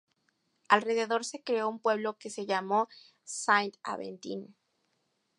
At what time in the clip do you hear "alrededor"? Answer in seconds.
0.67-1.23